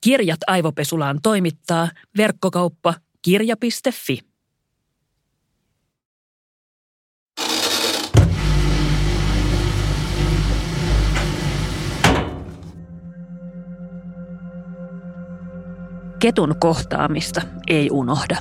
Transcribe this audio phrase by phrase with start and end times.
[0.00, 4.18] Kirjat aivopesulaan toimittaa verkkokauppa kirja.fi.
[16.18, 18.36] Ketun kohtaamista ei unohda.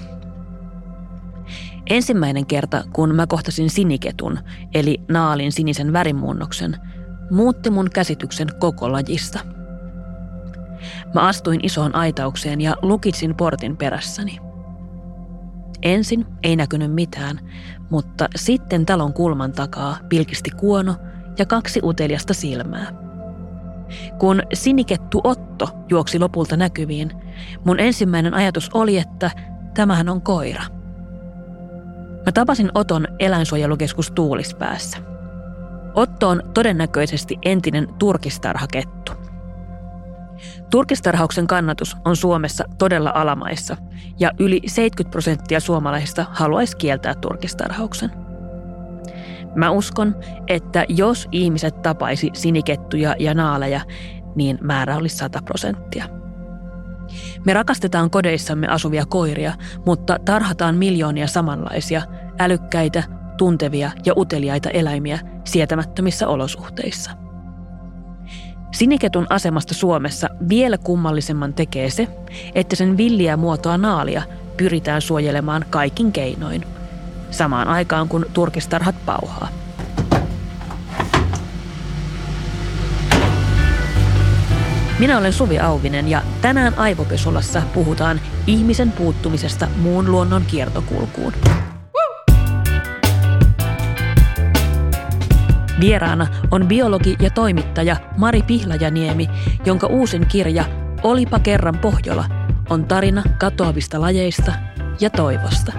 [1.89, 4.39] Ensimmäinen kerta, kun mä kohtasin siniketun,
[4.74, 6.76] eli naalin sinisen värimuunnoksen,
[7.32, 9.57] muutti mun käsityksen koko lajista.
[11.14, 14.39] Mä astuin isoon aitaukseen ja lukitsin portin perässäni.
[15.84, 17.39] Ensin ei näkynyt mitään,
[17.89, 20.96] mutta sitten talon kulman takaa pilkisti kuono
[21.38, 22.93] ja kaksi uteliasta silmää.
[24.20, 27.12] Kun sinikettu Otto juoksi lopulta näkyviin,
[27.65, 29.32] mun ensimmäinen ajatus oli, että
[29.74, 30.64] tämähän on koira–
[32.28, 34.98] Mä tapasin Oton eläinsuojelukeskus Tuulispäässä.
[35.94, 39.12] Otto on todennäköisesti entinen turkistarhakettu.
[40.69, 43.78] Turkistarhauksen kannatus on Suomessa todella alamaissa
[44.19, 48.12] ja yli 70 prosenttia suomalaisista haluaisi kieltää turkistarhauksen.
[49.56, 50.16] Mä uskon,
[50.47, 53.81] että jos ihmiset tapaisi sinikettuja ja naaleja,
[54.36, 56.06] niin määrä olisi 100 prosenttia.
[57.45, 59.53] Me rakastetaan kodeissamme asuvia koiria,
[59.86, 62.02] mutta tarhataan miljoonia samanlaisia,
[62.40, 63.03] älykkäitä,
[63.38, 67.27] tuntevia ja uteliaita eläimiä sietämättömissä olosuhteissa.
[68.72, 72.08] Siniketun asemasta Suomessa vielä kummallisemman tekee se,
[72.56, 74.22] että sen villiä muotoa naalia
[74.58, 76.66] pyritään suojelemaan kaikin keinoin,
[77.32, 79.48] samaan aikaan kun turkistarhat pauhaa.
[85.00, 91.34] Minä olen Suvi Auvinen ja tänään Aivopesolassa puhutaan ihmisen puuttumisesta muun luonnon kiertokulkuun.
[95.80, 99.30] Vieraana on biologi ja toimittaja Mari Pihlajaniemi,
[99.66, 100.66] jonka uusin kirja
[101.03, 102.25] Olipa kerran Pohjola
[102.69, 104.53] on tarina katoavista lajeista
[105.00, 105.73] ja toivosta.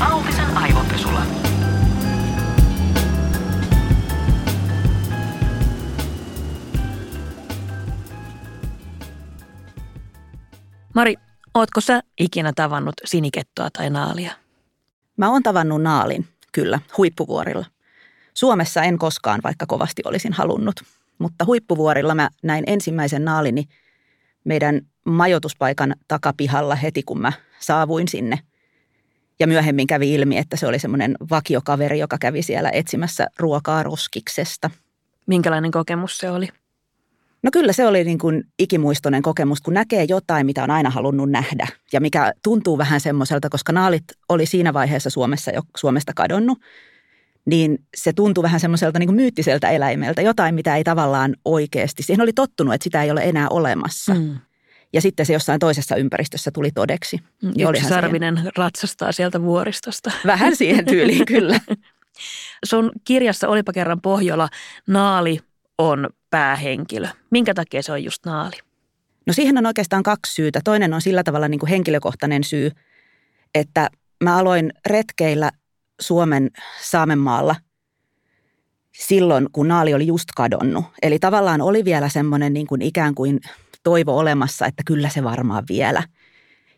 [0.00, 1.22] Auvisen aivopesula.
[10.94, 11.14] Mari,
[11.54, 14.41] ootko sä ikinä tavannut sinikettoa tai naalia?
[15.16, 17.66] Mä oon tavannut naalin, kyllä, huippuvuorilla.
[18.34, 20.80] Suomessa en koskaan, vaikka kovasti olisin halunnut.
[21.18, 23.64] Mutta huippuvuorilla mä näin ensimmäisen naalini
[24.44, 28.38] meidän majoituspaikan takapihalla heti, kun mä saavuin sinne.
[29.40, 34.70] Ja myöhemmin kävi ilmi, että se oli semmoinen vakiokaveri, joka kävi siellä etsimässä ruokaa roskiksesta.
[35.26, 36.48] Minkälainen kokemus se oli?
[37.42, 41.30] No kyllä se oli niin kuin ikimuistoinen kokemus, kun näkee jotain, mitä on aina halunnut
[41.30, 46.58] nähdä ja mikä tuntuu vähän semmoiselta, koska naalit oli siinä vaiheessa Suomessa jo Suomesta kadonnut,
[47.44, 52.22] niin se tuntui vähän semmoiselta niin kuin myyttiseltä eläimeltä, jotain, mitä ei tavallaan oikeasti, siihen
[52.22, 54.14] oli tottunut, että sitä ei ole enää olemassa.
[54.14, 54.38] Mm.
[54.92, 57.20] Ja sitten se jossain toisessa ympäristössä tuli todeksi.
[57.42, 58.52] Mm, yksi sarvinen siihen.
[58.56, 60.12] ratsastaa sieltä vuoristosta.
[60.26, 61.60] Vähän siihen tyyliin, kyllä.
[62.64, 64.48] Sun kirjassa Olipa kerran Pohjola,
[64.86, 65.38] naali
[65.90, 67.08] on päähenkilö?
[67.30, 68.56] Minkä takia se on just naali?
[69.26, 70.60] No siihen on oikeastaan kaksi syytä.
[70.64, 72.70] Toinen on sillä tavalla niin kuin henkilökohtainen syy,
[73.54, 73.90] että
[74.24, 75.50] mä aloin retkeillä
[76.00, 76.50] Suomen
[76.82, 77.56] Saamenmaalla
[78.92, 80.84] silloin, kun naali oli just kadonnut.
[81.02, 83.40] Eli tavallaan oli vielä semmoinen niin kuin ikään kuin
[83.82, 86.02] toivo olemassa, että kyllä se varmaan vielä.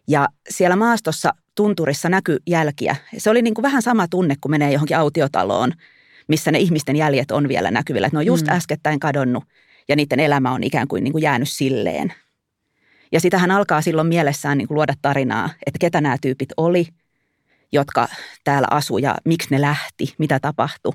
[0.09, 2.97] Ja siellä maastossa tunturissa näkyi jälkiä.
[3.19, 5.73] Se oli niin kuin vähän sama tunne, kun menee johonkin autiotaloon–
[6.29, 8.07] missä ne ihmisten jäljet on vielä näkyvillä.
[8.07, 8.53] Että ne on just mm.
[8.53, 9.45] äskettäin kadonnut
[9.89, 12.13] ja niiden elämä on ikään kuin, niin kuin jäänyt silleen.
[13.13, 16.87] Ja sitähän alkaa silloin mielessään niin kuin luoda tarinaa, että ketä nämä tyypit oli,
[17.73, 18.09] jotka
[18.45, 20.93] täällä asuu ja miksi ne lähti, mitä tapahtui.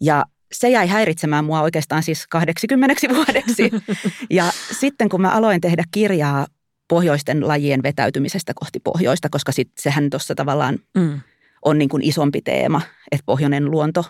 [0.00, 3.70] Ja se jäi häiritsemään mua oikeastaan siis 80 vuodeksi.
[4.30, 6.46] Ja sitten kun mä aloin tehdä kirjaa
[6.88, 11.20] pohjoisten lajien vetäytymisestä kohti pohjoista, koska sit sehän tuossa tavallaan mm
[11.66, 12.80] on niin kuin isompi teema,
[13.12, 14.04] että pohjoinen luonto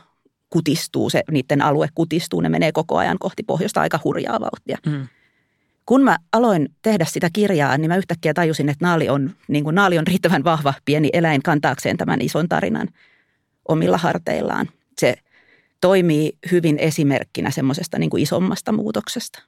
[0.51, 4.79] kutistuu, se, niiden alue kutistuu, ne menee koko ajan kohti pohjoista aika hurjaa vauhtia.
[4.87, 5.09] Mm.
[5.87, 9.75] Kun mä aloin tehdä sitä kirjaa, niin mä yhtäkkiä tajusin, että naali on, niin kuin
[9.75, 12.89] naali on riittävän vahva pieni eläin kantaakseen tämän ison tarinan
[13.69, 14.69] omilla harteillaan.
[14.99, 15.17] Se
[15.81, 19.43] toimii hyvin esimerkkinä semmoisesta niin kuin isommasta muutoksesta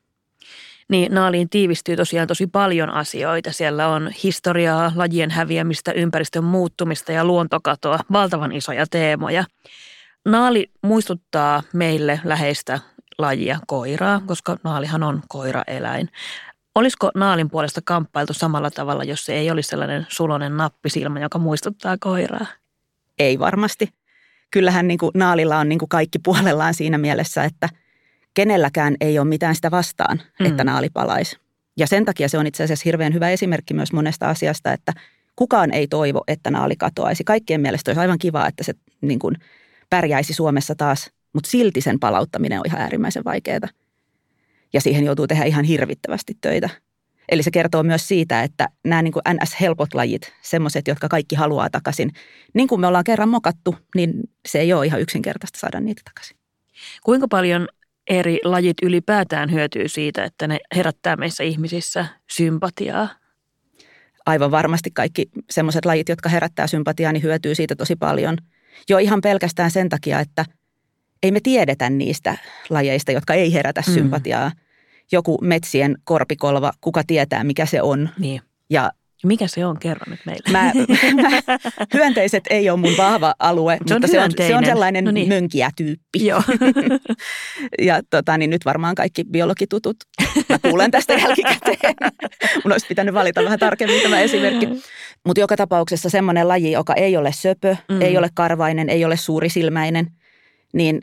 [0.89, 3.53] niin naaliin tiivistyy tosiaan tosi paljon asioita.
[3.53, 9.45] Siellä on historiaa, lajien häviämistä, ympäristön muuttumista ja luontokatoa, valtavan isoja teemoja.
[10.25, 12.81] Naali muistuttaa meille läheistä
[13.19, 16.09] lajia koiraa, koska naalihan on koiraeläin.
[16.75, 21.97] Olisiko naalin puolesta kamppailtu samalla tavalla, jos se ei olisi sellainen sulonen nappisilmä, joka muistuttaa
[22.01, 22.47] koiraa?
[23.19, 23.89] Ei varmasti.
[24.51, 27.69] Kyllähän niin kuin naalilla on niin kuin kaikki puolellaan siinä mielessä, että–
[28.39, 30.47] kenelläkään ei ole mitään sitä vastaan, mm.
[30.47, 31.37] että naali palaisi.
[31.77, 34.93] Ja sen takia se on itse asiassa hirveän hyvä esimerkki myös monesta asiasta, että
[35.37, 37.25] kukaan ei toivo, että naali katoaisi.
[37.25, 39.37] Kaikkien mielestä olisi aivan kiva, että se niin kuin
[39.91, 43.69] pärjäisi Suomessa taas, mutta silti sen palauttaminen on ihan äärimmäisen vaikeaa.
[44.73, 46.71] Ja siihen joutuu tehdä ihan hirvittävästi töitä.
[47.29, 51.71] Eli se kertoo myös siitä, että nämä niin kuin NS-helpot lajit, semmoiset, jotka kaikki haluaa
[51.71, 52.13] takaisin,
[52.55, 54.13] niin kuin me ollaan kerran mokattu, niin
[54.49, 56.37] se ei ole ihan yksinkertaista saada niitä takaisin.
[57.05, 57.69] Kuinka paljon
[58.09, 63.09] eri lajit ylipäätään hyötyy siitä, että ne herättää meissä ihmisissä sympatiaa?
[64.27, 68.37] Aivan varmasti kaikki semmoiset lajit, jotka herättää sympatiaa, niin hyötyy siitä tosi paljon.
[68.89, 70.45] Jo ihan pelkästään sen takia, että
[71.23, 72.39] ei me tiedetä niistä
[72.71, 73.95] lajeista, jotka ei herätä mm.
[73.95, 74.53] sympatiaa.
[75.13, 78.09] Joku metsien korpikolva, kuka tietää mikä se on.
[78.19, 78.41] Niin.
[78.71, 78.93] Ja
[79.27, 79.79] mikä se on?
[79.79, 80.51] Kerro nyt meille.
[80.51, 80.73] Mä,
[81.23, 81.43] mä,
[81.95, 85.29] hyönteiset ei ole mun vahva alue, se mutta se on, se on sellainen no niin.
[85.29, 86.27] mönkiä-tyyppi.
[86.27, 86.43] Joo.
[87.89, 89.97] ja tota, niin nyt varmaan kaikki biologitutut,
[90.49, 91.95] mä kuulen tästä jälkikäteen.
[92.65, 94.69] mun olisi pitänyt valita vähän tarkemmin tämä esimerkki.
[95.27, 98.03] Mutta joka tapauksessa semmoinen laji, joka ei ole söpö, mm.
[98.03, 100.07] ei ole karvainen, ei ole suurisilmäinen,
[100.73, 101.03] niin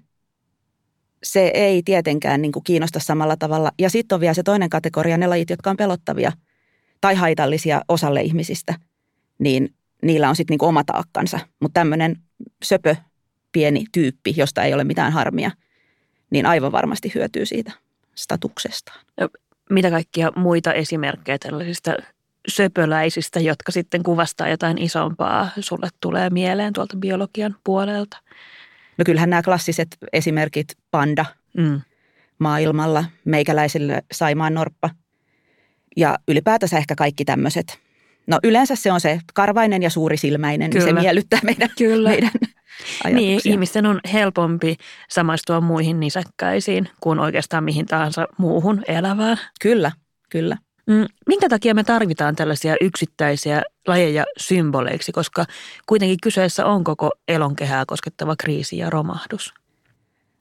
[1.23, 3.71] se ei tietenkään niin kuin kiinnosta samalla tavalla.
[3.79, 6.31] Ja sitten on vielä se toinen kategoria, ne lajit, jotka on pelottavia–
[7.01, 8.73] tai haitallisia osalle ihmisistä,
[9.39, 11.39] niin niillä on sitten niinku oma taakkansa.
[11.59, 12.15] Mutta tämmöinen
[12.63, 12.95] söpö
[13.51, 15.51] pieni tyyppi, josta ei ole mitään harmia,
[16.29, 17.71] niin aivan varmasti hyötyy siitä
[18.15, 19.05] statuksestaan.
[19.69, 21.93] Mitä kaikkia muita esimerkkejä tällaisista
[22.47, 28.17] söpöläisistä, jotka sitten kuvastaa jotain isompaa, sulle tulee mieleen tuolta biologian puolelta?
[28.97, 31.25] No kyllähän nämä klassiset esimerkit, panda
[31.57, 31.81] mm.
[32.39, 34.89] maailmalla, meikäläisille saimaan norppa–
[35.95, 37.79] ja ylipäätänsä ehkä kaikki tämmöiset.
[38.27, 40.85] No yleensä se on se karvainen ja suurisilmäinen, Kyllä.
[40.85, 42.09] niin se miellyttää meidän, Kyllä.
[42.09, 42.31] meidän
[43.03, 43.15] ajatuksia.
[43.15, 44.75] Niin, ihmisten on helpompi
[45.09, 49.39] samaistua muihin nisäkkäisiin kuin oikeastaan mihin tahansa muuhun elävään.
[49.61, 49.91] Kyllä,
[50.29, 50.57] kyllä.
[50.87, 55.45] Mm, minkä takia me tarvitaan tällaisia yksittäisiä lajeja symboleiksi, koska
[55.85, 59.53] kuitenkin kyseessä on koko elonkehää koskettava kriisi ja romahdus?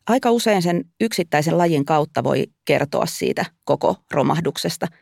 [0.06, 4.88] Aika usein sen yksittäisen lajin kautta voi kertoa siitä koko romahduksesta–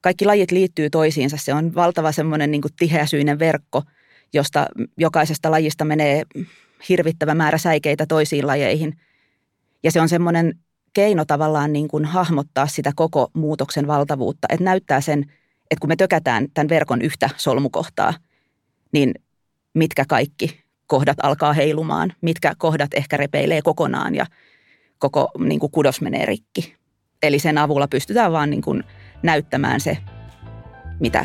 [0.00, 1.36] kaikki lajit liittyy toisiinsa.
[1.36, 3.82] Se on valtava semmoinen niin tiheäsyinen verkko,
[4.32, 4.66] josta
[4.96, 6.22] jokaisesta lajista menee
[6.88, 8.98] hirvittävä määrä säikeitä toisiin lajeihin.
[9.82, 10.54] Ja se on semmoinen
[10.92, 15.20] keino tavallaan niin kuin hahmottaa sitä koko muutoksen valtavuutta, että näyttää sen,
[15.70, 18.14] että kun me tökätään tämän verkon yhtä solmukohtaa,
[18.92, 19.14] niin
[19.74, 24.26] mitkä kaikki kohdat alkaa heilumaan, mitkä kohdat ehkä repeilee kokonaan ja
[24.98, 26.76] koko niin kuin kudos menee rikki.
[27.22, 28.84] Eli sen avulla pystytään vaan niin kuin
[29.22, 29.98] näyttämään se,
[31.00, 31.24] mitä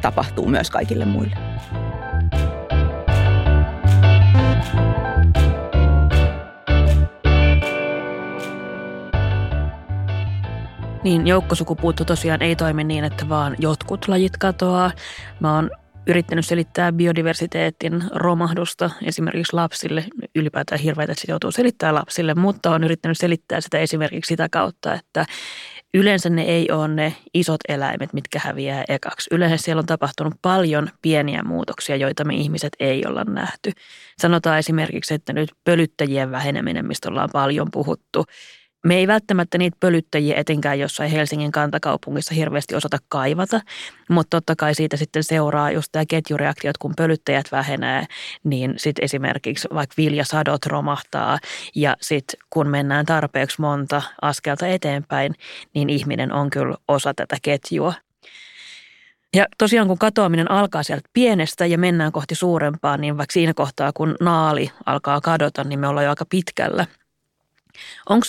[0.00, 1.36] tapahtuu myös kaikille muille.
[11.04, 14.90] Niin, joukkosukupuutto tosiaan ei toimi niin, että vaan jotkut lajit katoaa.
[15.40, 15.70] Mä oon
[16.06, 20.04] yrittänyt selittää biodiversiteetin romahdusta esimerkiksi lapsille.
[20.34, 25.26] Ylipäätään hirveitä, se joutuu selittämään lapsille, mutta on yrittänyt selittää sitä esimerkiksi sitä kautta, että
[25.94, 29.30] Yleensä ne ei ole ne isot eläimet, mitkä häviää ekaksi.
[29.34, 33.70] Yleensä siellä on tapahtunut paljon pieniä muutoksia, joita me ihmiset ei olla nähty.
[34.18, 38.24] Sanotaan esimerkiksi, että nyt pölyttäjien väheneminen, mistä ollaan paljon puhuttu,
[38.86, 43.60] me ei välttämättä niitä pölyttäjiä etenkään jossain Helsingin kantakaupungissa hirveästi osata kaivata,
[44.08, 48.06] mutta totta kai siitä sitten seuraa just tämä ketjureaktio, että kun pölyttäjät vähenee,
[48.44, 51.38] niin sitten esimerkiksi vaikka viljasadot romahtaa
[51.74, 55.34] ja sitten kun mennään tarpeeksi monta askelta eteenpäin,
[55.74, 57.94] niin ihminen on kyllä osa tätä ketjua.
[59.34, 63.92] Ja tosiaan kun katoaminen alkaa sieltä pienestä ja mennään kohti suurempaa, niin vaikka siinä kohtaa
[63.94, 66.86] kun naali alkaa kadota, niin me ollaan jo aika pitkällä.
[68.08, 68.26] Onko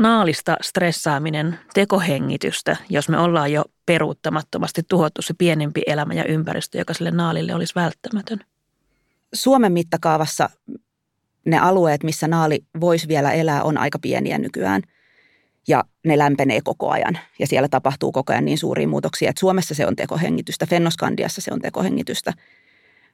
[0.00, 6.94] naalista stressaaminen tekohengitystä, jos me ollaan jo peruuttamattomasti tuhottu se pienempi elämä ja ympäristö, joka
[6.94, 8.40] sille naalille olisi välttämätön?
[9.34, 10.50] Suomen mittakaavassa
[11.44, 14.82] ne alueet, missä naali voisi vielä elää, on aika pieniä nykyään.
[15.68, 19.74] Ja ne lämpenee koko ajan ja siellä tapahtuu koko ajan niin suuria muutoksia, että Suomessa
[19.74, 22.32] se on tekohengitystä, Fennoskandiassa se on tekohengitystä.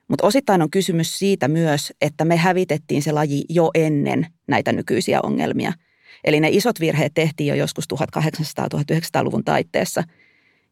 [0.08, 5.20] Mutta osittain on kysymys siitä myös, että me hävitettiin se laji jo ennen näitä nykyisiä
[5.22, 5.72] ongelmia–
[6.24, 10.04] Eli ne isot virheet tehtiin jo joskus 1800-1900-luvun taitteessa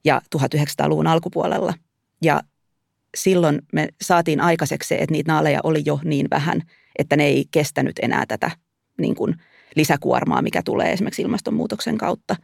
[0.05, 1.75] ja 1900-luvun alkupuolella.
[2.23, 2.41] Ja
[3.17, 6.63] silloin me saatiin aikaiseksi se, että niitä naaleja oli jo niin vähän,
[6.99, 8.51] että ne ei kestänyt enää tätä
[9.01, 9.35] niin kuin
[9.77, 12.37] lisäkuormaa, mikä tulee esimerkiksi ilmastonmuutoksen kautta.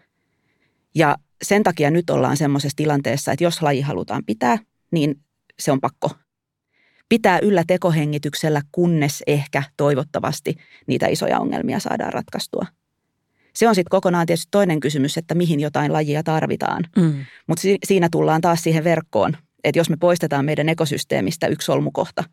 [0.95, 4.59] Ja sen takia nyt ollaan semmoisessa tilanteessa, että jos laji halutaan pitää,
[4.91, 5.21] niin
[5.59, 6.11] se on pakko
[7.09, 10.55] pitää yllä tekohengityksellä, kunnes ehkä toivottavasti
[10.87, 12.67] niitä isoja ongelmia saadaan ratkaistua.
[13.57, 16.85] Se on sitten kokonaan tietysti toinen kysymys, että mihin jotain lajia tarvitaan.
[16.97, 17.25] Mm.
[17.47, 22.25] Mutta si- siinä tullaan taas siihen verkkoon, että jos me poistetaan meidän ekosysteemistä yksi solmukohta,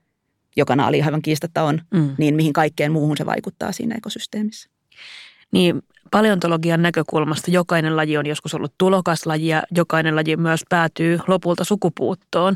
[0.56, 2.16] joka naali aivan kiistatta on, mm.
[2.18, 4.70] niin mihin kaikkeen muuhun se vaikuttaa siinä ekosysteemissä.
[5.52, 11.64] Niin paleontologian näkökulmasta jokainen laji on joskus ollut tulokaslaji ja jokainen laji myös päätyy lopulta
[11.64, 12.56] sukupuuttoon.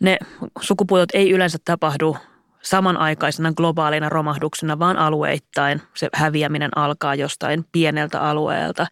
[0.00, 0.18] Ne
[0.60, 2.16] sukupuutot ei yleensä tapahdu
[2.62, 5.82] samanaikaisena globaalina romahduksena, vaan alueittain.
[5.94, 8.86] Se häviäminen alkaa jostain pieneltä alueelta.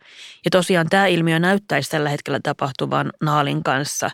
[0.45, 4.11] Ja tosiaan tämä ilmiö näyttäisi tällä hetkellä tapahtuvan naalin kanssa,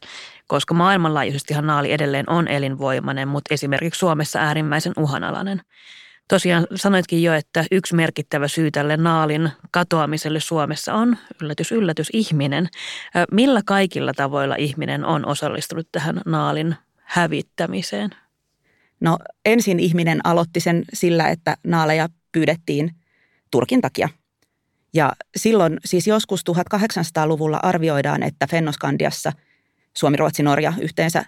[0.47, 5.63] koska maailmanlaajuisestihan naali edelleen on elinvoimainen, mutta esimerkiksi Suomessa äärimmäisen uhanalainen.
[6.29, 12.69] Tosiaan sanoitkin jo, että yksi merkittävä syy tälle naalin katoamiselle Suomessa on, yllätys, yllätys, ihminen.
[13.33, 18.11] Millä kaikilla tavoilla ihminen on osallistunut tähän naalin hävittämiseen?
[19.01, 22.91] No ensin ihminen aloitti sen sillä, että naaleja pyydettiin
[23.51, 24.09] Turkin takia.
[24.95, 29.33] Ja silloin siis joskus 1800-luvulla arvioidaan, että Fennoskandiassa,
[29.97, 31.25] Suomi, Ruotsi, Norja yhteensä,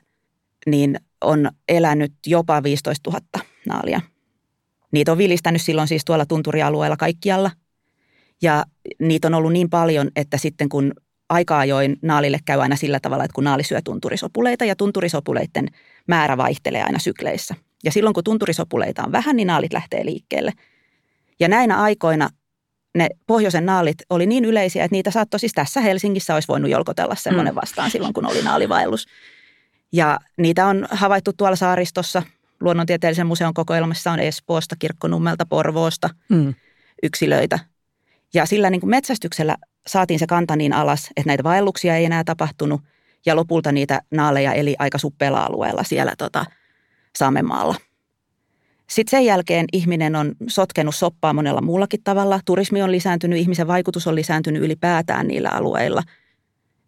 [0.67, 4.01] niin on elänyt jopa 15 000 naalia.
[4.93, 7.51] Niitä on vilistänyt silloin siis tuolla tunturialueella kaikkialla.
[8.43, 8.65] Ja
[9.01, 10.93] niitä on ollut niin paljon, että sitten kun
[11.29, 15.69] aika ajoin naalille käy aina sillä tavalla, että kun naali syö tunturisopuleita ja tunturisopuleiden
[16.07, 17.55] määrä vaihtelee aina sykleissä.
[17.85, 20.53] Ja silloin kun tunturisopuleita on vähän, niin naalit lähtee liikkeelle.
[21.41, 22.29] Ja näinä aikoina
[22.95, 27.15] ne pohjoisen naalit oli niin yleisiä, että niitä saattoi siis tässä Helsingissä olisi voinut jolkotella
[27.15, 27.61] semmoinen mm.
[27.61, 29.07] vastaan silloin, kun oli naalivaellus.
[29.93, 32.23] Ja niitä on havaittu tuolla saaristossa.
[32.61, 36.55] Luonnontieteellisen museon kokoelmassa on Espoosta, Kirkkonummelta, Porvoosta mm.
[37.03, 37.59] yksilöitä.
[38.35, 39.57] Ja sillä niin kuin metsästyksellä
[39.87, 42.81] saatiin se kanta niin alas, että näitä vaelluksia ei enää tapahtunut.
[43.27, 46.45] Ja lopulta niitä naaleja eli aika suppealla alueella siellä tota,
[47.19, 47.75] Saamenmaalla.
[48.91, 52.41] Sitten sen jälkeen ihminen on sotkenut soppaa monella muullakin tavalla.
[52.45, 56.03] Turismi on lisääntynyt, ihmisen vaikutus on lisääntynyt ylipäätään niillä alueilla.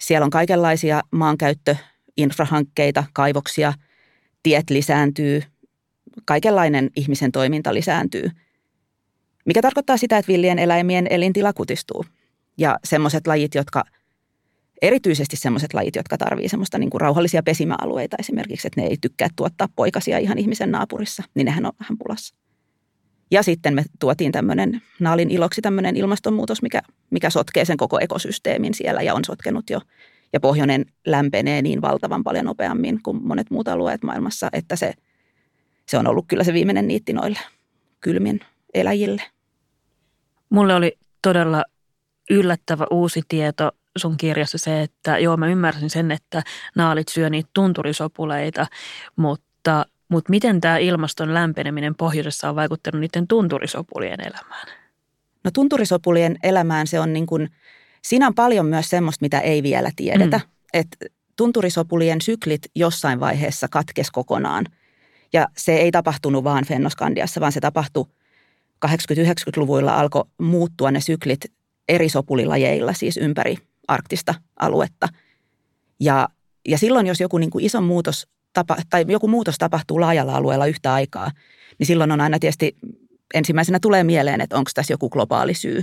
[0.01, 1.77] Siellä on kaikenlaisia maankäyttö,
[2.17, 3.73] infrahankkeita, kaivoksia,
[4.43, 5.43] tiet lisääntyy,
[6.25, 8.31] kaikenlainen ihmisen toiminta lisääntyy.
[9.47, 12.05] Mikä tarkoittaa sitä, että villien eläimien elintila kutistuu.
[12.59, 13.85] Ja semmoiset lajit, jotka–
[14.83, 19.29] erityisesti sellaiset lajit, jotka tarvii semmoista niin kuin rauhallisia pesimäalueita esimerkiksi, että ne ei tykkää
[19.37, 22.35] tuottaa poikasia ihan ihmisen naapurissa, niin nehän on vähän pulassa.
[23.31, 28.75] Ja sitten me tuotiin tämmöinen naalin iloksi tämmöinen ilmastonmuutos, mikä, mikä sotkee sen koko ekosysteemin
[28.75, 29.81] siellä ja on sotkenut jo.
[30.33, 34.93] Ja pohjoinen lämpenee niin valtavan paljon nopeammin kuin monet muut alueet maailmassa, että se,
[35.87, 37.39] se on ollut kyllä se viimeinen niitti noille
[38.01, 38.41] kylmin
[38.75, 39.23] eläjille.
[40.51, 41.65] Mulle oli todella
[42.31, 46.43] yllättävä uusi tieto sun kirjassa se, että joo mä ymmärsin sen, että
[46.77, 48.67] naalit syö niitä tunturisopuleita,
[49.17, 54.67] mutta, mutta miten tämä ilmaston lämpeneminen pohjoisessa on vaikuttanut niiden tunturisopulien elämään?
[55.45, 57.49] No tunturisopulien elämään se on niin kuin,
[58.03, 60.39] siinä on paljon myös semmoista, mitä ei vielä tiedetä.
[60.39, 60.51] Mm.
[60.73, 60.97] Että
[61.37, 64.67] tunturisopulien syklit jossain vaiheessa katkes kokonaan.
[65.33, 68.07] Ja se ei tapahtunut vaan Fennoskandiassa, vaan se tapahtui
[68.87, 71.41] 80-90-luvuilla alkoi muuttua ne syklit
[71.89, 73.57] eri sopulilajeilla siis ympäri
[73.89, 75.09] arktista aluetta.
[76.01, 76.29] Ja,
[76.69, 80.67] ja silloin, jos joku niin kuin iso muutos tapa, tai joku muutos tapahtuu laajalla alueella
[80.67, 81.31] yhtä aikaa,
[81.79, 82.77] niin silloin on aina tietysti
[83.35, 85.83] ensimmäisenä tulee mieleen, että onko tässä joku globaali syy.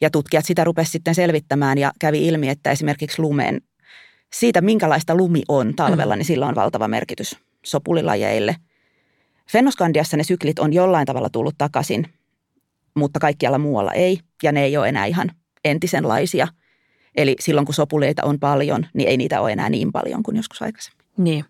[0.00, 3.60] Ja tutkijat sitä rupesivat sitten selvittämään ja kävi ilmi, että esimerkiksi lumen,
[4.34, 6.18] siitä minkälaista lumi on talvella, mm.
[6.18, 8.56] niin sillä on valtava merkitys sopulilajeille.
[9.50, 12.06] Fennoskandiassa ne syklit on jollain tavalla tullut takaisin,
[12.94, 15.30] mutta kaikkialla muualla ei, ja ne ei ole enää ihan
[15.64, 16.48] entisenlaisia–
[17.16, 20.62] Eli silloin kun sopuleita on paljon, niin ei niitä ole enää niin paljon kuin joskus
[20.62, 21.04] aikaisemmin.
[21.16, 21.44] Niin.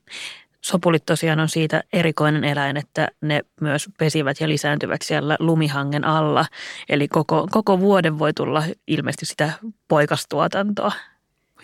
[0.61, 6.47] Sopulit tosiaan on siitä erikoinen eläin, että ne myös pesivät ja lisääntyvät siellä lumihangen alla.
[6.89, 9.53] Eli koko, koko vuoden voi tulla ilmeisesti sitä
[9.89, 10.93] poikastuotantoa.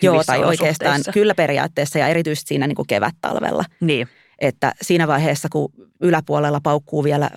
[0.01, 3.63] Joo, tai oikeastaan kyllä periaatteessa ja erityisesti siinä niin kuin kevät-talvella.
[3.79, 4.07] Niin.
[4.41, 7.29] Että siinä vaiheessa, kun yläpuolella paukkuu vielä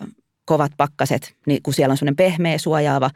[0.44, 3.10] kovat pakkaset, niin kun siellä on semmoinen pehmeä, suojaava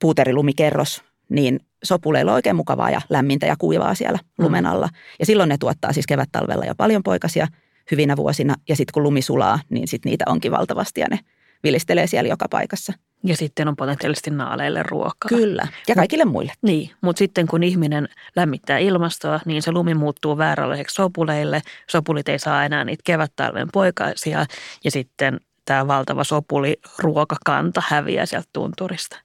[0.00, 4.44] puuterilumikerros, niin sopuleilla on oikein mukavaa ja lämmintä ja kuivaa siellä mm.
[4.44, 4.88] lumen alla.
[5.18, 7.48] Ja silloin ne tuottaa siis kevät-talvella jo paljon poikasia
[7.90, 8.54] hyvinä vuosina.
[8.68, 11.18] Ja sitten kun lumi sulaa, niin sitten niitä onkin valtavasti ja ne
[11.62, 12.92] vilistelee siellä joka paikassa.
[13.24, 15.28] Ja sitten on potentiaalisesti naaleille ruokaa.
[15.28, 16.52] Kyllä, ja kaikille muille.
[16.62, 21.62] Niin, mutta sitten kun ihminen lämmittää ilmastoa, niin se lumi muuttuu vääränlaiseksi sopuleille.
[21.90, 24.46] Sopulit ei saa enää niitä kevät-talven poikasia
[24.84, 29.18] ja sitten tämä valtava sopuli ruokakanta häviää sieltä tunturista.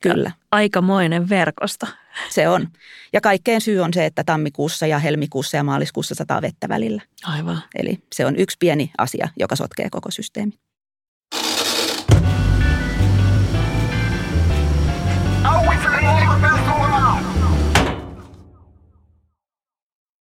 [0.00, 0.28] Kyllä.
[0.28, 1.86] Ja aikamoinen verkosto.
[2.30, 2.68] Se on.
[3.12, 7.02] Ja kaikkein syy on se, että tammikuussa ja helmikuussa ja maaliskuussa sataa vettä välillä.
[7.24, 7.62] Aivan.
[7.74, 10.52] Eli se on yksi pieni asia, joka sotkee koko systeemi.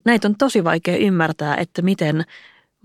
[0.09, 2.23] Näitä on tosi vaikea ymmärtää, että miten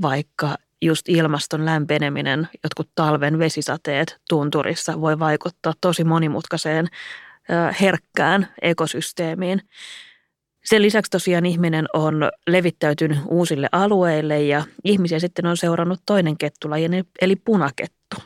[0.02, 6.86] vaikka just ilmaston lämpeneminen, jotkut talven vesisateet tunturissa voi vaikuttaa tosi monimutkaiseen
[7.80, 9.60] herkkään ekosysteemiin.
[10.64, 16.88] Sen lisäksi tosiaan ihminen on levittäytynyt uusille alueille ja ihmisiä sitten on seurannut toinen kettulaji,
[17.20, 18.16] eli punakettu.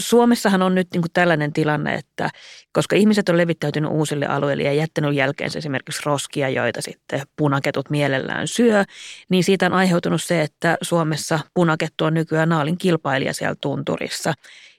[0.00, 2.30] Suomessahan on nyt niin kuin tällainen tilanne, että
[2.72, 8.48] koska ihmiset on levittäytynyt uusille alueille ja jättänyt jälkeensä esimerkiksi roskia, joita sitten punaketut mielellään
[8.48, 8.84] syö,
[9.28, 14.34] niin siitä on aiheutunut se, että Suomessa punakettu on nykyään naalin kilpailija siellä tunturissa.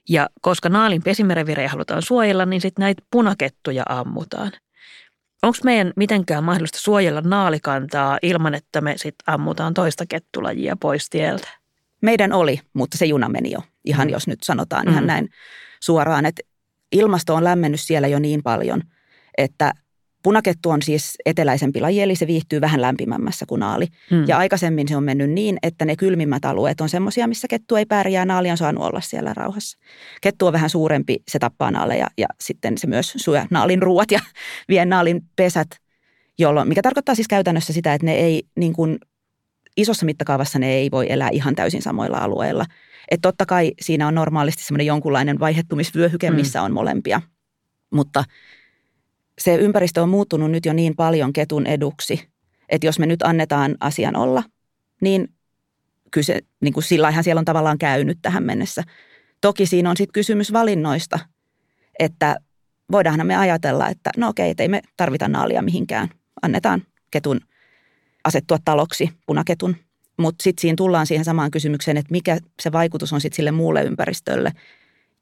[0.09, 4.51] Ja koska naalin pesimerevirejä halutaan suojella, niin sitten näitä punakettuja ammutaan.
[5.43, 11.58] Onko meidän mitenkään mahdollista suojella naalikantaa ilman, että me sitten ammutaan toista kettulajia pois tieltä?
[12.01, 13.59] Meidän oli, mutta se juna meni jo.
[13.85, 14.11] Ihan mm.
[14.11, 14.91] jos nyt sanotaan mm.
[14.91, 15.29] ihan näin
[15.79, 16.41] suoraan, että
[16.91, 18.81] ilmasto on lämmennyt siellä jo niin paljon,
[19.37, 19.73] että
[20.23, 23.87] Punakettu on siis eteläisempi laji, eli se viihtyy vähän lämpimämmässä kuin naali.
[24.09, 24.27] Hmm.
[24.27, 27.85] Ja aikaisemmin se on mennyt niin, että ne kylmimmät alueet on semmoisia, missä kettu ei
[27.85, 29.77] pärjää, naali on saanut olla siellä rauhassa.
[30.21, 34.19] Kettu on vähän suurempi, se tappaa naaleja ja sitten se myös syö naalin ruuat ja
[34.69, 35.69] vie naalin pesät,
[36.39, 38.97] jolloin, mikä tarkoittaa siis käytännössä sitä, että ne ei niin kuin,
[39.81, 42.65] isossa mittakaavassa ne ei voi elää ihan täysin samoilla alueilla.
[43.11, 47.21] Että totta kai siinä on normaalisti semmoinen jonkunlainen vaihettumisvyöhyke, missä on molempia.
[47.91, 48.23] Mutta–
[49.39, 52.29] se ympäristö on muuttunut nyt jo niin paljon ketun eduksi,
[52.69, 54.43] että jos me nyt annetaan asian olla,
[55.01, 55.27] niin
[56.11, 58.83] kyse, niin kuin sillä siellä on tavallaan käynyt tähän mennessä.
[59.41, 61.19] Toki siinä on sitten kysymys valinnoista,
[61.99, 62.35] että
[62.91, 66.09] voidaanhan me ajatella, että no okei, että ei me tarvita naalia mihinkään.
[66.41, 66.81] Annetaan
[67.11, 67.39] ketun
[68.23, 69.75] asettua taloksi, punaketun.
[70.17, 73.83] Mutta sitten siinä tullaan siihen samaan kysymykseen, että mikä se vaikutus on sitten sille muulle
[73.83, 74.51] ympäristölle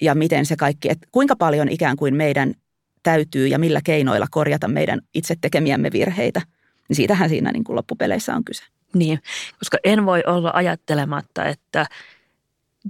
[0.02, 2.54] ja miten se kaikki, että kuinka paljon ikään kuin meidän
[3.04, 6.42] täytyy ja millä keinoilla korjata meidän itse tekemiämme virheitä.
[6.90, 8.64] Niin siitähän siinä niin kuin loppupeleissä on kyse.
[8.94, 9.20] Niin,
[9.60, 11.86] koska en voi olla ajattelematta, että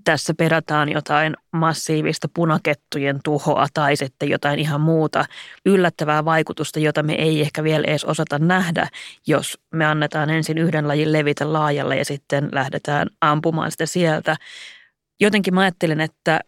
[0.03, 5.25] tässä perataan jotain massiivista punakettujen tuhoa tai sitten jotain ihan muuta
[5.65, 8.87] yllättävää vaikutusta, jota me ei ehkä vielä edes osata nähdä,
[9.27, 14.35] jos me annetaan ensin yhden lajin levitä laajalle ja sitten lähdetään ampumaan sitä sieltä.
[15.19, 16.39] Jotenkin mä ajattelen, että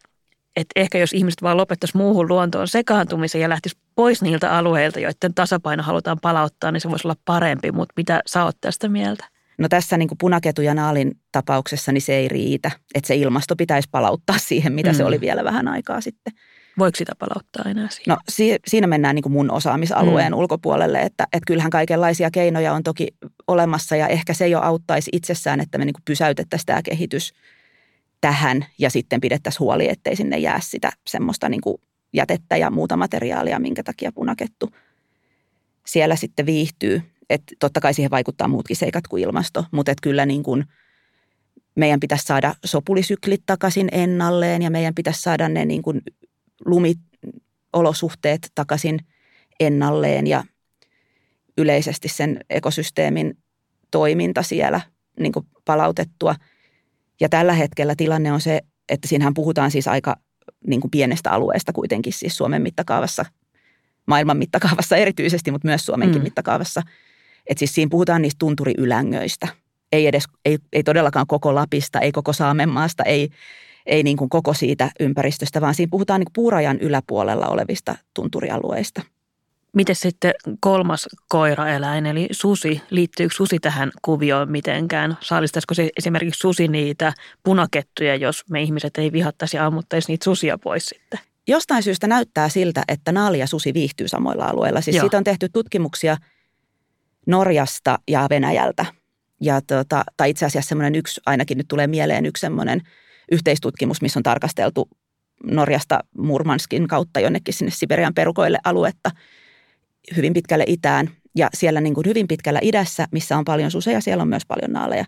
[0.55, 5.33] että ehkä jos ihmiset vaan lopettaisi muuhun luontoon sekaantumisen ja lähtisi pois niiltä alueilta, joiden
[5.35, 7.71] tasapaino halutaan palauttaa, niin se voisi olla parempi.
[7.71, 9.25] Mutta mitä sä oot tästä mieltä?
[9.59, 12.71] No tässä niin kuin punaketu ja naalin tapauksessa niin se ei riitä.
[12.95, 14.95] Että se ilmasto pitäisi palauttaa siihen, mitä mm.
[14.95, 16.33] se oli vielä vähän aikaa sitten.
[16.79, 18.05] Voiko sitä palauttaa enää siihen?
[18.07, 20.37] No si- siinä mennään niin kuin mun osaamisalueen mm.
[20.37, 23.07] ulkopuolelle, että, että kyllähän kaikenlaisia keinoja on toki
[23.47, 27.33] olemassa ja ehkä se jo auttaisi itsessään, että me niin kuin pysäytettäisiin tämä kehitys–
[28.21, 31.81] tähän ja sitten pidettäisiin huoli, ettei sinne jää sitä semmoista niin kuin
[32.13, 34.69] jätettä ja muuta materiaalia, minkä takia punakettu
[35.85, 37.01] siellä sitten viihtyy.
[37.29, 40.65] Et totta kai siihen vaikuttaa muutkin seikat kuin ilmasto, mutta et kyllä niin kuin
[41.75, 46.01] meidän pitäisi saada sopulisyklit takaisin ennalleen ja meidän pitäisi saada ne niin kuin
[46.65, 48.99] lumiolosuhteet takaisin
[49.59, 50.43] ennalleen ja
[51.57, 53.37] yleisesti sen ekosysteemin
[53.91, 54.81] toiminta siellä
[55.19, 56.35] niin kuin palautettua–
[57.19, 60.15] ja tällä hetkellä tilanne on se, että siinähän puhutaan siis aika
[60.67, 63.25] niin kuin pienestä alueesta kuitenkin siis Suomen mittakaavassa,
[64.05, 66.23] maailman mittakaavassa erityisesti, mutta myös Suomenkin mm.
[66.23, 66.81] mittakaavassa.
[67.49, 69.47] Että siis siinä puhutaan niistä tunturiylängöistä.
[69.91, 73.29] Ei edes, ei, ei todellakaan koko Lapista, ei koko Saamenmaasta, ei,
[73.85, 79.01] ei niin kuin koko siitä ympäristöstä, vaan siinä puhutaan niin puurajan yläpuolella olevista tunturialueista–
[79.73, 85.17] Miten sitten kolmas koiraeläin, eli susi, liittyykö susi tähän kuvioon mitenkään?
[85.21, 90.57] Saalistaisiko se esimerkiksi susi niitä punakettuja, jos me ihmiset ei vihattaisi ja ammuttaisi niitä susia
[90.57, 91.19] pois sitten?
[91.47, 94.81] Jostain syystä näyttää siltä, että naali ja susi viihtyy samoilla alueilla.
[94.81, 95.03] Siis Joo.
[95.03, 96.17] siitä on tehty tutkimuksia
[97.27, 98.85] Norjasta ja Venäjältä.
[99.41, 102.81] Ja tota, tai itse asiassa semmoinen yksi, ainakin nyt tulee mieleen yksi semmoinen
[103.31, 104.89] yhteistutkimus, missä on tarkasteltu
[105.43, 109.11] Norjasta Murmanskin kautta jonnekin sinne Siberian perukoille aluetta–
[110.15, 114.21] hyvin pitkälle itään ja siellä niin kuin hyvin pitkällä idässä, missä on paljon suseja, siellä
[114.21, 115.05] on myös paljon naaleja.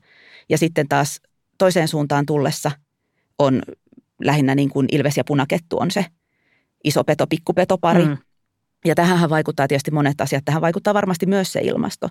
[0.49, 1.21] Ja sitten taas
[1.57, 2.71] toiseen suuntaan tullessa
[3.39, 3.61] on
[4.23, 6.05] lähinnä niin kuin ilves ja punakettu on se
[6.83, 8.05] iso peto, pikkupeto pari.
[8.05, 8.17] Mm.
[8.85, 10.45] Ja tähän vaikuttaa tietysti monet asiat.
[10.45, 12.07] Tähän vaikuttaa varmasti myös se ilmasto.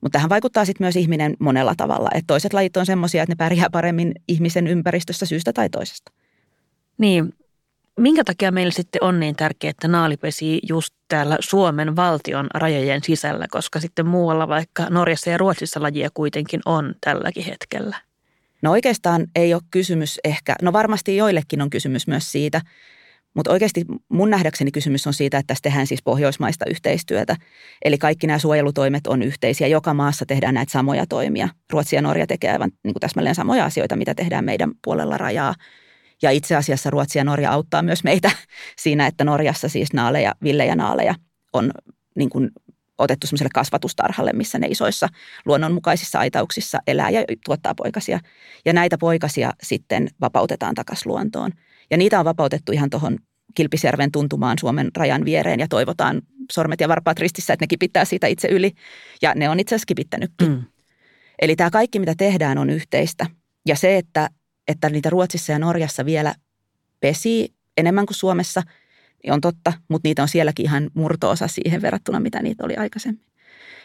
[0.00, 2.08] Mutta tähän vaikuttaa sitten myös ihminen monella tavalla.
[2.14, 6.12] Että toiset lajit on semmoisia, että ne pärjää paremmin ihmisen ympäristössä syystä tai toisesta.
[6.98, 7.32] Niin,
[8.00, 13.02] Minkä takia meillä sitten on niin tärkeää, että naali pesii just täällä Suomen valtion rajojen
[13.04, 17.96] sisällä, koska sitten muualla vaikka Norjassa ja Ruotsissa lajia kuitenkin on tälläkin hetkellä?
[18.62, 22.60] No oikeastaan ei ole kysymys ehkä, no varmasti joillekin on kysymys myös siitä,
[23.36, 27.36] Mutta oikeasti mun nähdäkseni kysymys on siitä, että tässä tehdään siis pohjoismaista yhteistyötä.
[27.84, 29.66] Eli kaikki nämä suojelutoimet on yhteisiä.
[29.66, 31.48] Joka maassa tehdään näitä samoja toimia.
[31.72, 35.54] Ruotsi ja Norja tekevät aivan niin kuin täsmälleen samoja asioita, mitä tehdään meidän puolella rajaa.
[36.22, 38.30] Ja itse asiassa Ruotsi ja Norja auttaa myös meitä
[38.82, 41.14] siinä, että Norjassa siis naaleja, villejä naaleja
[41.52, 41.72] on
[42.16, 42.50] niin kuin
[42.98, 45.08] otettu semmoiselle kasvatustarhalle, missä ne isoissa
[45.46, 48.20] luonnonmukaisissa aitauksissa elää ja tuottaa poikasia.
[48.64, 51.52] Ja näitä poikasia sitten vapautetaan takaisin luontoon.
[51.90, 53.18] Ja niitä on vapautettu ihan tuohon
[53.56, 58.26] Kilpisjärven tuntumaan Suomen rajan viereen ja toivotaan sormet ja varpaat ristissä, että ne kipittää siitä
[58.26, 58.72] itse yli.
[59.22, 60.48] Ja ne on itse asiassa kipittänytkin.
[60.48, 60.62] Mm.
[61.42, 63.26] Eli tämä kaikki, mitä tehdään, on yhteistä.
[63.66, 64.30] Ja se, että,
[64.68, 66.34] että niitä Ruotsissa ja Norjassa vielä
[67.00, 68.62] pesii enemmän kuin Suomessa,
[69.22, 73.26] niin on totta, mutta niitä on sielläkin ihan murtoosa siihen verrattuna, mitä niitä oli aikaisemmin.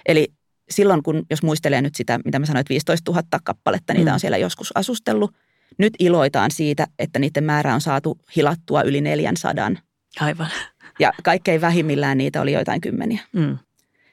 [0.05, 0.33] Eli
[0.69, 4.13] silloin, kun jos muistelee nyt sitä, mitä mä sanoin, että 15 000 kappaletta, niitä mm.
[4.13, 5.33] on siellä joskus asustellut–
[5.77, 9.71] nyt iloitaan siitä, että niiden määrä on saatu hilattua yli 400.
[10.19, 10.47] Aivan.
[10.99, 13.21] Ja kaikkein vähimmillään niitä oli joitain kymmeniä.
[13.33, 13.57] Mm.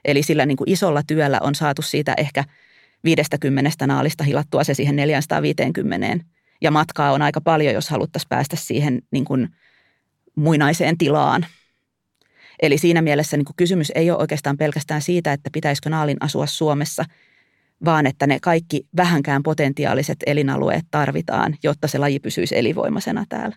[0.04, 2.44] Eli sillä niin kuin isolla työllä on saatu siitä ehkä
[3.04, 6.24] 50 naalista hilattua se siihen 450.
[6.60, 9.48] Ja matkaa on aika paljon, jos haluttaisiin päästä siihen niin kuin
[10.34, 11.46] muinaiseen tilaan.
[12.62, 16.46] Eli siinä mielessä niin kuin kysymys ei ole oikeastaan pelkästään siitä, että pitäisikö naalin asua
[16.46, 17.04] Suomessa–
[17.84, 23.56] vaan että ne kaikki vähänkään potentiaaliset elinalueet tarvitaan, jotta se laji pysyisi elinvoimaisena täällä.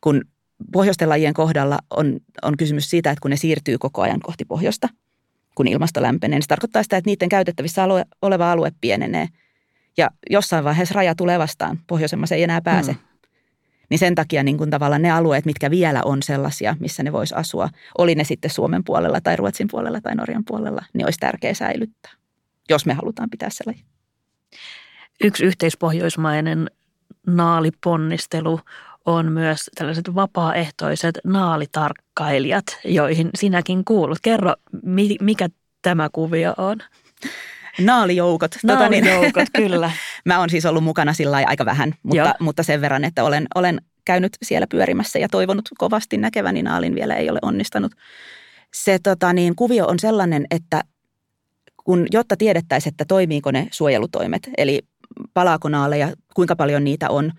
[0.00, 0.24] Kun
[0.72, 4.88] pohjoisten lajien kohdalla on, on kysymys siitä, että kun ne siirtyy koko ajan kohti pohjoista,
[5.54, 9.28] kun ilmasto lämpenee, niin se tarkoittaa sitä, että niiden käytettävissä alue, oleva alue pienenee.
[9.96, 12.92] Ja jossain vaiheessa raja tulee vastaan, pohjoisemmassa ei enää pääse.
[12.92, 12.98] Mm.
[13.90, 17.32] Niin sen takia niin kun tavallaan ne alueet, mitkä vielä on sellaisia, missä ne vois
[17.32, 21.54] asua, oli ne sitten Suomen puolella tai Ruotsin puolella tai Norjan puolella, niin olisi tärkeää
[21.54, 22.19] säilyttää
[22.70, 23.84] jos me halutaan pitää se laji.
[25.24, 26.70] Yksi yhteispohjoismainen
[27.26, 28.60] naaliponnistelu
[29.06, 34.18] on myös tällaiset vapaaehtoiset naalitarkkailijat, joihin sinäkin kuulut.
[34.22, 34.54] Kerro,
[35.20, 35.48] mikä
[35.82, 36.78] tämä kuvio on?
[37.80, 38.50] Naalijoukot.
[38.62, 39.90] Naalijoukot, tota niin, kyllä.
[40.24, 43.80] Mä oon siis ollut mukana sillä aika vähän, mutta, mutta sen verran, että olen, olen
[44.04, 47.92] käynyt siellä pyörimässä ja toivonut kovasti näkeväni naalin vielä ei ole onnistanut.
[48.74, 50.82] Se tota niin, kuvio on sellainen, että
[51.90, 54.80] kun, jotta tiedettäisiin, että toimiiko ne suojelutoimet, eli
[55.34, 57.32] palaako naaleja, kuinka paljon niitä on,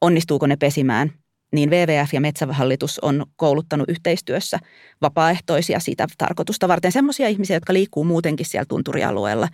[0.00, 1.12] onnistuuko ne pesimään,
[1.52, 4.58] niin WWF ja Metsähallitus on kouluttanut yhteistyössä
[5.02, 9.48] vapaaehtoisia siitä tarkoitusta varten semmoisia ihmisiä, jotka liikkuu muutenkin siellä tunturialueella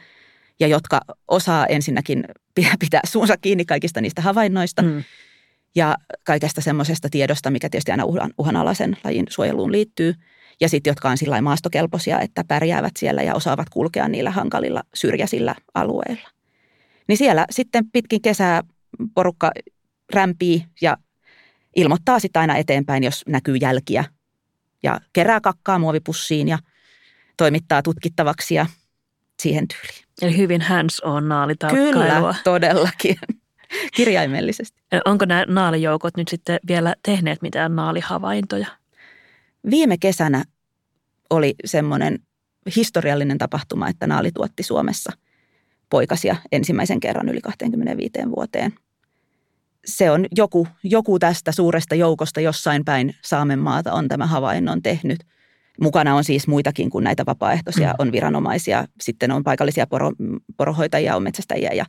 [0.61, 2.25] ja jotka osaa ensinnäkin
[2.81, 5.05] pitää suunsa kiinni kaikista niistä havainnoista mm.
[5.75, 10.15] ja kaikesta semmoisesta tiedosta, mikä tietysti aina uhan, uhanalaisen lajin suojeluun liittyy–
[10.63, 15.55] ja sitten jotka on sillä maastokelpoisia, että pärjäävät siellä ja osaavat kulkea niillä hankalilla syrjäisillä
[15.75, 16.29] alueilla.
[17.09, 18.63] Niin siellä sitten pitkin kesää
[19.15, 19.51] porukka
[20.15, 20.97] rämpii ja
[21.77, 24.05] ilmoittaa sitten aina eteenpäin, jos näkyy jälkiä
[24.83, 26.59] ja kerää kakkaa muovipussiin ja
[27.37, 28.67] toimittaa tutkittavaksi ja
[29.41, 30.05] siihen tyyliin.
[30.23, 32.03] Eli hyvin hands on naalitarkkailua.
[32.03, 33.17] Kyllä, todellakin.
[33.97, 34.83] Kirjaimellisesti.
[35.05, 38.67] Onko nämä naalijoukot nyt sitten vielä tehneet mitään naalihavaintoja?
[39.71, 40.45] Viime kesänä
[41.33, 42.19] oli semmoinen
[42.77, 45.13] historiallinen tapahtuma, että Naali tuotti Suomessa
[45.91, 48.73] poikasia ensimmäisen kerran yli 25 vuoteen.
[49.85, 55.19] Se on joku, joku tästä suuresta joukosta jossain päin Saamenmaata on tämä havainnon tehnyt.
[55.81, 57.95] Mukana on siis muitakin kuin näitä vapaaehtoisia, mm.
[57.99, 60.11] on viranomaisia, sitten on paikallisia poro,
[60.57, 61.85] porohoitajia, on metsästäjiä ja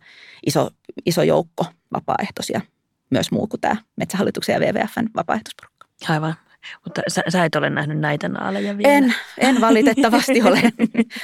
[0.45, 0.69] iso,
[1.05, 2.61] iso joukko vapaaehtoisia,
[3.09, 5.87] myös muu kuin tämä Metsähallituksen ja WWFn vapaaehtoisporukka.
[6.09, 6.35] Aivan.
[6.83, 8.93] Mutta sä, sä et ole nähnyt näitä naaleja vielä.
[8.93, 10.61] En, en valitettavasti ole.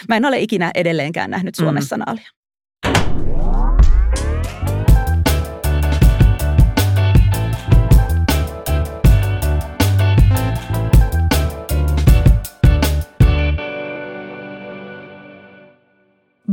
[0.10, 2.04] Mä en ole ikinä edelleenkään nähnyt Suomessa mm.
[2.06, 2.30] naalia.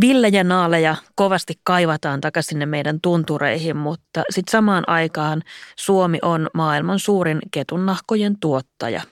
[0.00, 5.42] Villejä naaleja kovasti kaivataan takaisin sinne meidän tuntureihin, mutta sitten samaan aikaan
[5.76, 9.02] Suomi on maailman suurin ketunnahkojen tuottaja.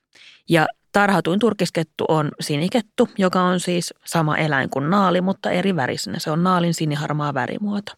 [0.49, 6.18] Ja tarhatuin turkiskettu on sinikettu, joka on siis sama eläin kuin naali, mutta eri värisenä.
[6.18, 7.92] Se on naalin siniharmaa värimuoto.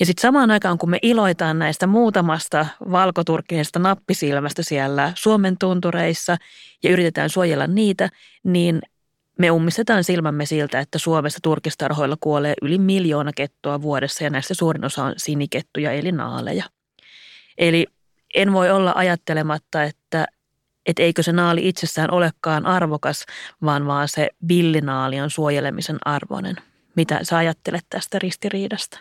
[0.00, 6.36] Ja sitten samaan aikaan, kun me iloitaan näistä muutamasta valkoturkkineesta nappisilmästä siellä Suomen tuntureissa
[6.82, 8.08] ja yritetään suojella niitä,
[8.44, 8.82] niin
[9.42, 14.84] me ummistetaan silmämme siltä, että Suomessa turkistarhoilla kuolee yli miljoona kettua vuodessa ja näistä suurin
[14.84, 16.64] osa on sinikettuja eli naaleja.
[17.58, 17.86] Eli
[18.34, 20.26] en voi olla ajattelematta, että,
[20.86, 23.26] että eikö se naali itsessään olekaan arvokas,
[23.64, 26.56] vaan vaan se villinaali on suojelemisen arvoinen.
[26.96, 29.00] Mitä sä ajattelet tästä ristiriidasta?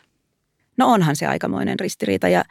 [0.77, 2.43] No onhan se aikamoinen ristiriita ja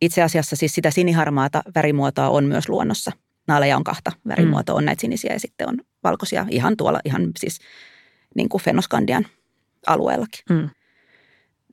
[0.00, 3.12] itse asiassa siis sitä siniharmaata värimuotoa on myös luonnossa
[3.48, 4.74] naaleja on kahta värimuotoa.
[4.74, 7.58] On näitä sinisiä ja sitten on valkoisia ihan tuolla ihan siis
[8.34, 9.26] niin kuin Fenoskandian
[9.86, 10.40] alueellakin.
[10.50, 10.70] Mm.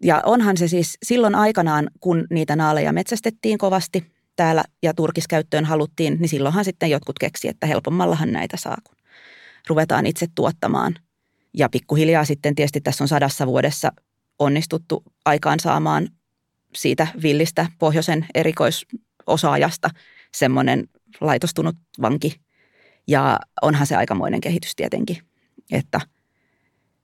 [0.03, 6.17] Ja onhan se siis silloin aikanaan, kun niitä naaleja metsästettiin kovasti täällä ja turkiskäyttöön haluttiin,
[6.19, 8.95] niin silloinhan sitten jotkut keksi, että helpommallahan näitä saa, kun
[9.67, 10.95] ruvetaan itse tuottamaan.
[11.57, 13.91] Ja pikkuhiljaa sitten tietysti tässä on sadassa vuodessa
[14.39, 16.09] onnistuttu aikaan saamaan
[16.75, 18.25] siitä villistä pohjoisen
[19.25, 19.89] erikoisosaajasta
[20.33, 20.89] semmoinen
[21.21, 22.39] laitostunut vanki.
[23.07, 25.17] Ja onhan se aikamoinen kehitys tietenkin,
[25.71, 26.01] että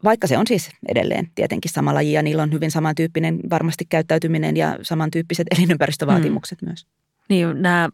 [0.03, 4.57] vaikka se on siis edelleen tietenkin sama laji ja niillä on hyvin samantyyppinen varmasti käyttäytyminen
[4.57, 6.67] ja samantyyppiset elinympäristövaatimukset mm.
[6.67, 6.87] myös.
[7.29, 7.89] Niin, nämä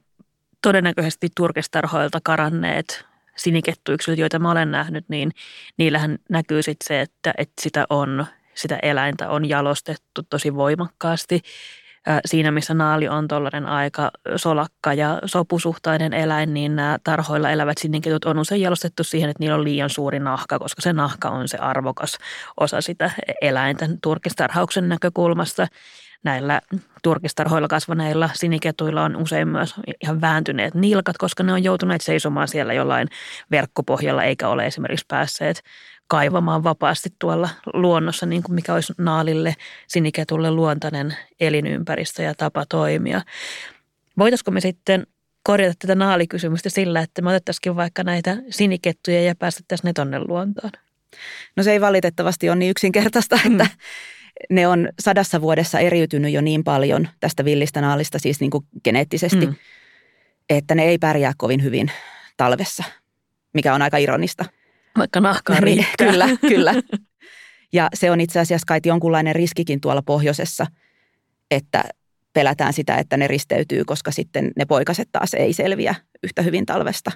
[0.61, 5.31] todennäköisesti turkistarhoilta karanneet sinikettuyksilöt, joita mä olen nähnyt, niin
[5.77, 11.41] niillähän näkyy sitten se, että, että sitä on, sitä eläintä on jalostettu tosi voimakkaasti.
[12.25, 18.25] Siinä, missä naali on tuollainen aika solakka ja sopusuhtainen eläin, niin nämä tarhoilla elävät siniketut
[18.25, 21.57] on usein jalostettu siihen, että niillä on liian suuri nahka, koska se nahka on se
[21.57, 22.17] arvokas
[22.59, 25.67] osa sitä eläinten turkistarhauksen näkökulmasta.
[26.23, 26.61] Näillä
[27.03, 32.73] turkistarhoilla kasvaneilla siniketuilla on usein myös ihan vääntyneet nilkat, koska ne on joutuneet seisomaan siellä
[32.73, 33.07] jollain
[33.51, 35.63] verkkopohjalla eikä ole esimerkiksi päässeet
[36.07, 39.55] kaivamaan vapaasti tuolla luonnossa, niin kuin mikä olisi naalille
[39.87, 43.21] siniketulle luontainen elinympäristö ja tapa toimia.
[44.17, 45.07] Voitaisiko me sitten
[45.43, 50.71] korjata tätä naalikysymystä sillä, että me otettaisiin vaikka näitä sinikettuja ja päästettäisiin ne tonne luontoon?
[51.55, 53.69] No se ei valitettavasti ole niin yksinkertaista, että mm
[54.49, 59.45] ne on sadassa vuodessa eriytynyt jo niin paljon tästä villistä naalista, siis niin kuin geneettisesti,
[59.45, 59.55] mm.
[60.49, 61.91] että ne ei pärjää kovin hyvin
[62.37, 62.83] talvessa,
[63.53, 64.45] mikä on aika ironista.
[64.97, 66.73] Vaikka nahkaa niin, Kyllä, kyllä.
[67.73, 70.67] Ja se on itse asiassa kai jonkunlainen riskikin tuolla pohjoisessa,
[71.51, 71.83] että
[72.33, 77.11] pelätään sitä, että ne risteytyy, koska sitten ne poikaset taas ei selviä yhtä hyvin talvesta.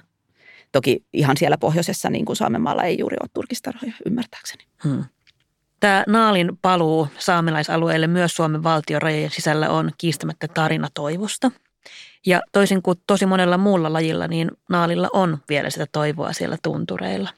[0.72, 4.64] Toki ihan siellä pohjoisessa, niin kuin Saamenmaalla, ei juuri ole turkistarhoja, ymmärtääkseni.
[4.84, 5.04] Hmm.
[5.80, 11.50] Tämä Naalin paluu saamelaisalueelle myös Suomen valtion rajojen sisällä on kiistämättä tarina toivosta.
[12.26, 17.30] Ja toisin kuin tosi monella muulla lajilla, niin Naalilla on vielä sitä toivoa siellä tuntureilla.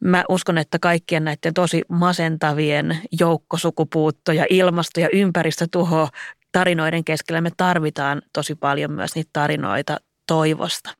[0.00, 6.08] Mä uskon, että kaikkien näiden tosi masentavien joukkosukupuutto ja ilmasto- ja ympäristötuho
[6.52, 10.90] tarinoiden keskellä me tarvitaan tosi paljon myös niitä tarinoita toivosta.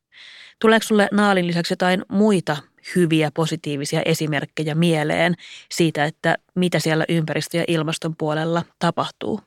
[0.60, 2.56] Tuleeko sulle Naalin lisäksi jotain muita
[2.96, 5.34] hyviä positiivisia esimerkkejä mieleen
[5.70, 9.40] siitä, että mitä siellä ympäristö- ja ilmaston puolella tapahtuu?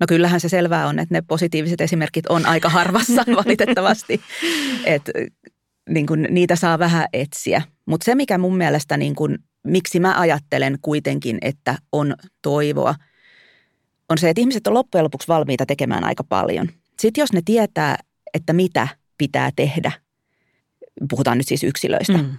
[0.00, 4.20] No kyllähän se selvää on, että ne positiiviset esimerkit on aika harvassa valitettavasti.
[4.84, 5.12] että
[5.88, 7.62] niin kuin, niitä saa vähän etsiä.
[7.86, 12.94] Mutta se, mikä mun mielestä, niin kuin, miksi mä ajattelen kuitenkin, että on toivoa,
[14.08, 16.68] on se, että ihmiset on loppujen lopuksi valmiita tekemään aika paljon.
[17.00, 17.98] Sitten jos ne tietää,
[18.34, 19.92] että mitä pitää tehdä–
[21.10, 22.30] puhutaan nyt siis yksilöistä, mm.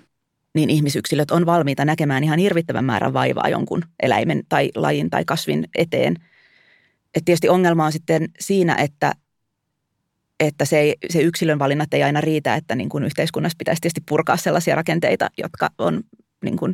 [0.56, 5.68] niin ihmisyksilöt on valmiita näkemään ihan hirvittävän määrän vaivaa jonkun eläimen tai lajin tai kasvin
[5.76, 6.16] eteen.
[7.16, 9.12] Et tietysti ongelma on sitten siinä, että,
[10.40, 14.38] että se, se yksilön valinnat ei aina riitä, että niin kuin yhteiskunnassa pitäisi tietysti purkaa
[14.38, 16.04] sellaisia rakenteita, jotka on
[16.44, 16.74] niin kuin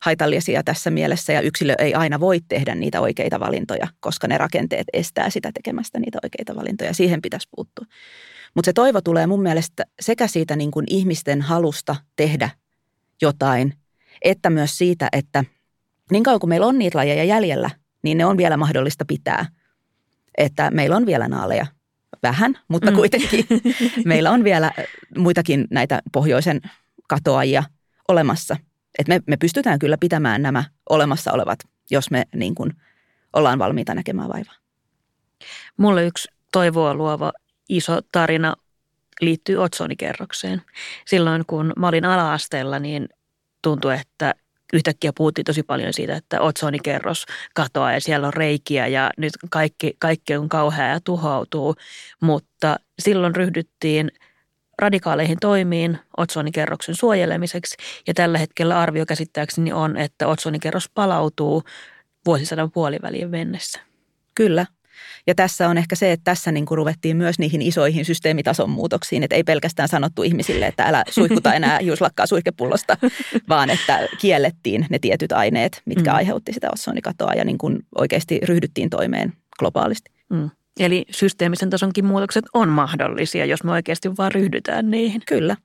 [0.00, 4.86] haitallisia tässä mielessä ja yksilö ei aina voi tehdä niitä oikeita valintoja, koska ne rakenteet
[4.92, 6.94] estää sitä tekemästä niitä oikeita valintoja.
[6.94, 7.84] Siihen pitäisi puuttua.
[8.54, 12.50] Mutta se toivo tulee mun mielestä sekä siitä niin kuin ihmisten halusta tehdä
[13.22, 13.74] jotain,
[14.22, 15.44] että myös siitä, että
[16.10, 17.70] niin kauan kuin meillä on niitä lajeja jäljellä,
[18.02, 19.46] niin ne on vielä mahdollista pitää.
[20.38, 21.66] Että meillä on vielä naaleja
[22.22, 22.96] vähän, mutta mm.
[22.96, 23.46] kuitenkin
[24.04, 24.72] meillä on vielä
[25.18, 26.60] muitakin näitä pohjoisen
[27.08, 27.62] katoajia
[28.08, 28.56] olemassa.
[28.98, 31.58] Että me, me pystytään kyllä pitämään nämä olemassa olevat,
[31.90, 32.70] jos me niin kuin
[33.32, 34.54] ollaan valmiita näkemään vaivaa.
[35.76, 37.32] Mulle yksi toivoa luova
[37.68, 38.54] iso tarina
[39.20, 40.62] liittyy otsonikerrokseen.
[41.06, 43.08] Silloin kun mä olin ala-asteella, niin
[43.62, 44.34] tuntui, että
[44.74, 49.96] yhtäkkiä puhuttiin tosi paljon siitä, että otsonikerros katoaa ja siellä on reikiä ja nyt kaikki,
[49.98, 51.74] kaikki on kauhea ja tuhoutuu.
[52.20, 54.10] Mutta silloin ryhdyttiin
[54.78, 61.62] radikaaleihin toimiin otsonikerroksen suojelemiseksi ja tällä hetkellä arvio käsittääkseni on, että otsonikerros palautuu
[62.26, 63.80] vuosisadan puoliväliin mennessä.
[64.34, 64.66] Kyllä,
[65.26, 69.22] ja tässä on ehkä se, että tässä niin kuin ruvettiin myös niihin isoihin systeemitason muutoksiin,
[69.22, 72.96] että ei pelkästään sanottu ihmisille, että älä suihkuta enää juuslakkaa suihkepullosta,
[73.48, 76.16] vaan että kiellettiin ne tietyt aineet, mitkä mm.
[76.16, 80.10] aiheutti sitä ossonikatoa ja niin kuin oikeasti ryhdyttiin toimeen globaalisti.
[80.30, 80.50] Mm.
[80.80, 85.22] Eli systeemisen tasonkin muutokset on mahdollisia, jos me oikeasti vaan ryhdytään niihin.
[85.26, 85.56] Kyllä.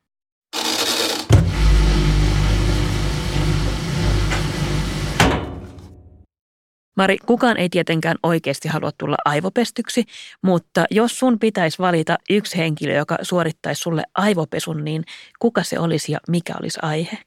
[7.00, 10.06] Mari, kukaan ei tietenkään oikeasti halua tulla aivopestyksi,
[10.42, 15.04] mutta jos sun pitäisi valita yksi henkilö, joka suorittaisi sulle aivopesun, niin
[15.40, 17.18] kuka se olisi ja mikä olisi aihe?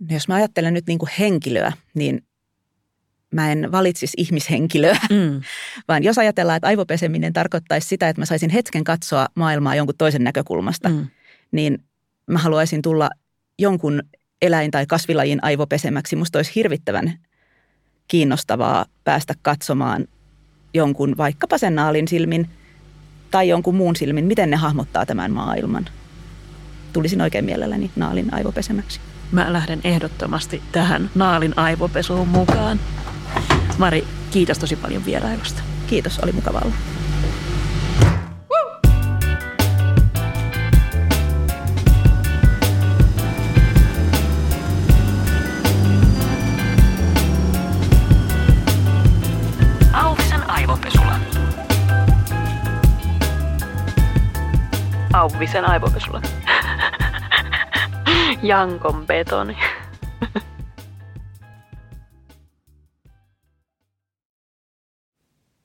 [0.00, 2.26] No jos mä ajattelen nyt niin kuin henkilöä, niin
[3.30, 5.40] mä en valitsisi ihmishenkilöä, mm.
[5.88, 10.24] vaan jos ajatellaan, että aivopeseminen tarkoittaisi sitä, että mä saisin hetken katsoa maailmaa jonkun toisen
[10.24, 11.06] näkökulmasta, mm.
[11.52, 11.84] niin
[12.26, 13.10] mä haluaisin tulla
[13.58, 14.02] jonkun
[14.42, 16.16] eläin- tai kasvilajin aivopesemäksi.
[16.16, 17.18] Musta olisi hirvittävän
[18.08, 20.08] kiinnostavaa päästä katsomaan
[20.74, 22.50] jonkun vaikkapa sen naalin silmin
[23.30, 25.86] tai jonkun muun silmin, miten ne hahmottaa tämän maailman.
[26.92, 29.00] Tulisin oikein mielelläni naalin aivopesemäksi.
[29.32, 32.80] Mä lähden ehdottomasti tähän naalin aivopesuun mukaan.
[33.78, 35.62] Mari, kiitos tosi paljon vierailusta.
[35.86, 36.64] Kiitos, oli mukavaa
[55.26, 56.22] Auvisen aivopesulla.
[58.42, 59.56] Jankon betoni.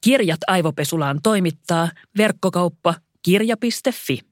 [0.03, 4.30] Kirjat aivopesulaan toimittaa verkkokauppa kirja.fi.